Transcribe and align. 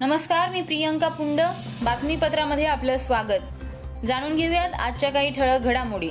नमस्कार 0.00 0.50
मी 0.50 0.60
प्रियंका 0.62 1.08
पुंड. 1.08 1.40
बातमीपत्रामध्ये 1.82 2.66
आपलं 2.66 2.98
स्वागत. 2.98 4.04
जाणून 4.06 4.36
घेऊयात 4.36 4.74
आजच्या 4.80 5.10
काही 5.10 5.30
ठळक 5.30 5.60
घडामोडी. 5.60 6.10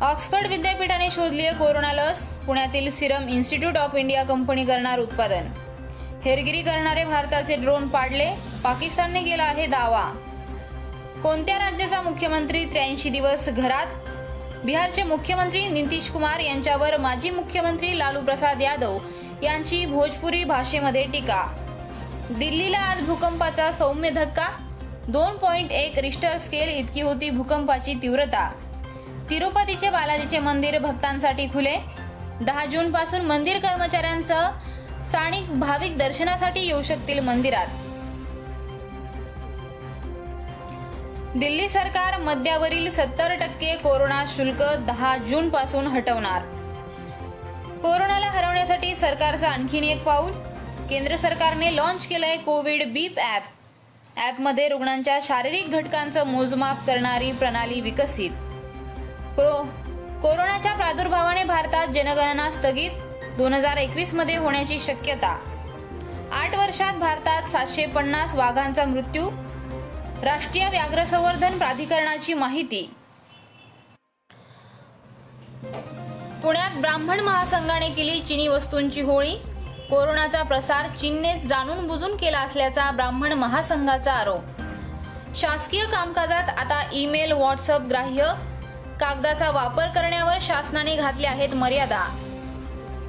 ऑक्सफर्ड 0.00 0.46
विद्यापीठाने 0.46 1.10
शोधली 1.10 1.46
आहे 1.46 1.56
कोरोना 1.58 1.92
लस 1.92 2.26
पुण्यातील 2.46 2.90
Serum 2.90 3.28
Institute 3.28 3.76
of 3.76 3.94
India 3.94 4.22
company 4.22 4.64
करणार 4.64 4.98
उत्पादन. 4.98 5.46
हेरगिरी 6.24 6.62
करणारे 6.62 7.04
भारताचे 7.04 7.56
ड्रोन 7.56 7.88
पाडले 7.88 8.28
पाकिस्तानने 8.64 9.22
केला 9.22 9.42
आहे 9.42 9.66
दावा. 9.66 10.04
कोणत्या 11.22 11.58
राज्याचा 11.58 12.02
मुख्यमंत्री 12.02 12.64
त्र्याऐंशी 12.64 13.10
दिवस 13.10 13.48
घरात? 13.48 13.86
बिहारचे 14.64 15.02
मुख्यमंत्री 15.02 15.68
नितीश 15.68 16.10
कुमार 16.10 16.40
यांच्यावर 16.40 16.96
माजी 16.96 17.30
मुख्यमंत्री 17.30 17.98
लालू 17.98 18.20
प्रसाद 18.20 18.62
यादव 18.62 18.98
यांची 19.42 19.86
भोजपुरी 19.86 20.44
भाषेमध्ये 20.44 21.04
टीका. 21.04 21.61
दिल्लीला 22.38 22.78
आज 22.78 23.00
भूकंपाचा 23.00 23.72
सौम्य 23.72 24.10
धक्का. 24.10 24.46
दोन 25.08 25.36
पॉइंट 25.36 25.70
एक 25.70 25.98
रिस्टर 25.98 26.38
स्केल 26.38 26.68
इतकी 26.68 27.00
होती 27.00 27.30
भूकंपाची 27.30 27.94
तीव्रता. 27.94 28.52
तिरुपतीचे 29.30 29.90
बालाजीचे 29.90 30.38
मंदिर 30.38 30.78
भक्तांसाठी 30.78 31.46
खुले. 31.46 31.76
दहा 32.40 32.64
जून 32.64 32.92
पासून 32.92 33.20
मंदिर 33.20 33.58
कर्मचाऱ्यांसह 33.58 34.48
स्थानिक 35.04 35.60
भाविक 35.60 35.98
दर्शनासाठी 35.98 36.60
येऊ 36.60 36.82
शकतील 36.82 37.20
मंदिरात. 37.20 37.66
दिल्ली 41.38 41.68
सरकार 41.68 42.18
मद्यावरील 42.20 42.90
सत्तर 42.90 43.34
टक्के 43.34 43.74
कोरोना 43.74 44.24
शुल्क 44.28 44.62
दहा 44.86 45.16
जून 45.16 45.48
पासून 45.48 45.86
हटवणार. 45.86 46.42
कोरोनाला 47.82 48.30
हरवण्यासाठी 48.30 48.96
सरकारचं 48.96 49.46
आणखीन 49.46 49.84
एक 49.84 50.02
पाऊल. 50.02 50.32
केंद्र 50.92 51.16
सरकारने 51.16 51.76
लॉन्च 51.76 52.06
केलंय 52.06 52.36
कोविड 52.36 52.92
बीप 52.92 53.18
ॲप 53.18 53.42
ॲपमध्ये 54.16 54.68
रुग्णांच्या 54.68 55.18
शारीरिक 55.22 55.70
घटकांचं 55.70 56.26
मोजमाप 56.26 56.86
करणारी 56.86 57.32
प्रणाली 57.32 57.80
विकसित. 57.80 58.30
कोरो- 59.36 59.66
कोरोनाच्या 60.22 60.74
प्रादुर्भावाने 60.74 61.44
भारतात 61.44 61.88
जनगणना 61.88 62.50
स्थगित. 62.50 62.90
दोन 63.38 63.54
हजार 63.54 63.76
एकवीसमध्ये 63.76 64.36
होण्याची 64.36 64.78
शक्यता. 64.78 65.38
आठ 66.32 66.56
वर्षात 66.56 66.94
भारतात 66.94 67.42
सातशे 67.42 67.86
पन्नास 67.86 68.34
वाघांचा 68.34 68.84
मृत्यू. 68.84 69.30
राष्ट्रीय 70.22 70.68
व्याघ्र 70.68 71.04
संवर्धन 71.04 71.58
प्राधिकरणाची 71.58 72.34
माहिती. 72.34 72.94
पुण्यात 76.42 76.70
ब्राह्मण 76.70 77.20
महासंघाने 77.20 77.90
केली 77.90 78.20
चिनी 78.20 78.48
वस्तूंची 78.48 79.00
होळी. 79.00 79.36
कोरोनाचा 79.92 80.42
प्रसार 80.42 80.86
चीनने 80.88 81.40
जाणून 81.40 81.86
बुजून 81.86 82.16
केला 82.16 82.38
असल्याचा 82.38 82.90
ब्राह्मण 82.90 83.32
महासंघाचा 83.32 84.12
आरोप. 84.12 84.60
शासकीय 85.36 85.84
कामकाजात 85.84 86.48
आता 86.48 86.82
ईमेल 86.92 87.32
व्हॉट्सअप 87.32 87.80
ग्राह्य 87.80 88.32
कागदाचा 89.00 89.50
वापर 89.50 89.88
करण्यावर 89.88 90.38
शासनाने 90.40 90.96
घातल्या 90.96 91.30
आहेत 91.30 91.54
मर्यादा. 91.54 92.00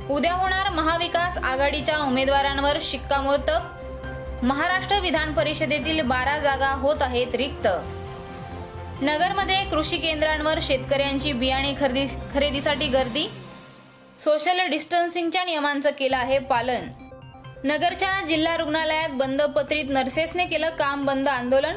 उद्या 0.10 0.34
होणार 0.34 0.70
महाविकास 0.70 1.38
आघाडीच्या 1.38 1.98
उमेदवारांवर 1.98 2.78
शिक्कामोर्तब. 2.82 4.46
महाराष्ट्र 4.46 5.00
विधान 5.00 5.34
परिषदेतील 5.34 6.02
बारा 6.02 6.38
जागा 6.40 6.70
होत 6.70 7.02
आहेत 7.02 7.36
रिक्त. 7.36 7.68
नगरमध्ये 9.02 9.64
कृषी 9.64 9.98
केंद्रांवर 9.98 10.60
शेतकऱ्यांची 10.62 11.34
बियाणे 11.34 11.74
खरेदी 11.80 12.06
खरेदीसाठी 12.34 12.88
गर्दी. 12.88 13.28
सोशल 14.24 14.68
डिस्टन्सिंगच्या 14.68 15.44
नियमांचं 15.44 15.90
केलं 16.00 16.18
आहे 16.18 16.40
पालन. 16.40 16.82
नगरच्या 17.64 18.26
जिल्हा 18.26 18.58
रुग्णालयात 18.58 19.10
बंद 19.10 19.42
पत्रित 19.42 19.86
नर्सेसने 19.90 20.46
केलं 20.46 20.70
काम 20.70 21.06
बंद 21.06 21.28
आंदोलन. 21.28 21.76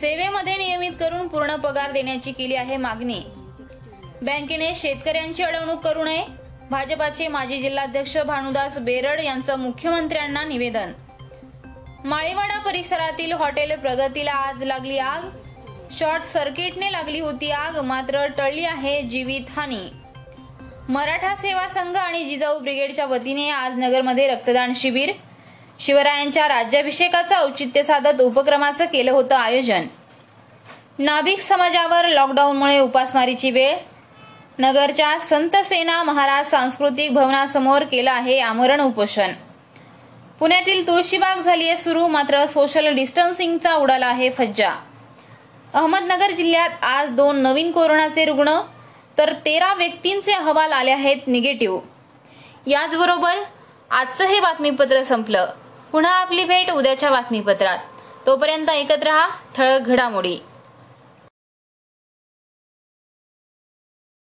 सेवेमध्ये 0.00 0.56
नियमित 0.56 0.90
करून 1.00 1.28
पूर्ण 1.28 1.56
पगार 1.56 1.92
देण्याची 1.92 2.32
केली 2.32 2.54
आहे 2.54 2.76
मागणी. 2.76 3.20
बँकेने 4.22 4.74
शेतकऱ्यांची 4.74 5.42
अडवणूक 5.42 5.80
करू 5.80 6.04
नये. 6.04 6.24
भाजपाचे 6.70 7.28
माजी 7.28 7.58
जिल्हाध्यक्ष 7.58 8.16
भानुदास 8.16 8.78
बेरड 8.78 9.20
यांचं 9.20 9.58
मुख्यमंत्र्यांना 9.58 10.44
निवेदन. 10.44 10.92
माळीवाडा 12.04 12.58
परिसरातील 12.58 13.32
हॉटेल 13.32 13.76
प्रगतीला 13.78 14.32
आज 14.32 14.62
लागली 14.62 14.98
आग. 14.98 15.28
शॉर्ट 15.98 16.24
सर्किटने 16.24 16.92
लागली 16.92 17.20
होती 17.20 17.50
आग 17.50 17.80
मात्र 17.80 18.26
टळली 18.26 18.64
आहे 18.64 19.02
जीवित 19.02 19.58
हानी. 19.58 19.88
मराठा 20.88 21.34
सेवा 21.36 21.68
संघ 21.68 21.96
आणि 21.96 22.24
जिजाऊ 22.24 22.58
ब्रिगेडच्या 22.58 23.06
वतीने 23.06 23.48
आज 23.50 23.78
नगरमध्ये 23.78 24.26
रक्तदान 24.28 24.72
शिबिर. 24.76 25.12
शिवरायांच्या 25.80 26.48
राज्याभिषेकाचं 26.48 27.36
औचित्य 27.36 27.82
साधत 27.82 28.20
उपक्रमाचं 28.20 28.84
केलं 28.84 29.12
होतं 29.12 29.34
आयोजन. 29.34 29.86
नाभिक 30.98 31.40
समाजावर 31.40 32.06
लॉकडाऊनमुळे 32.08 32.78
उपासमारीची 32.78 33.50
वेळ. 33.50 33.76
नगरच्या 34.58 35.18
संत 35.18 35.56
सेना 35.64 36.02
महाराज 36.02 36.50
सांस्कृतिक 36.50 37.12
भवनासमोर 37.14 37.82
केलं 37.82 38.10
आहे 38.10 38.38
आमरण 38.40 38.80
उपोषण. 38.80 39.32
पुण्यातील 40.38 40.86
तुळशीबाग 40.86 41.36
झाली 41.36 41.68
आहे 41.68 41.76
सुरू 41.76 42.06
मात्र 42.06 42.46
सोशल 42.46 42.94
डिस्टन्सिंगचा 42.94 43.74
उडाला 43.74 44.06
आहे 44.06 44.30
फज्जा. 44.30 44.70
अहमदनगर 45.74 46.30
जिल्ह्यात 46.30 46.70
आज 46.82 47.10
दोन 47.10 47.36
नवीन 47.36 47.72
कोरोनाचे 47.72 48.24
रुग्ण 48.24 48.60
तर 49.18 49.32
तेरा 49.32 49.74
व्यक्तींचे 49.74 50.32
अहवाल 50.32 50.72
आले 50.72 50.90
आहेत 50.90 51.16
निगेटिव्ह. 51.26 51.80
याचबरोबर 52.66 53.34
आजचं 53.90 54.26
हे 54.26 54.40
बातमीपत्र 54.40 55.02
संपलं. 55.02 55.46
पुन्हा 55.92 56.12
आपली 56.12 56.44
भेट 56.44 56.70
उद्याच्या 56.70 57.10
बातमीपत्रात. 57.10 57.78
तोपर्यंत 58.26 58.70
ऐकत 58.70 59.04
रहा 59.04 59.28
ठळक 59.56 59.80
घडामोडी. 59.80 60.38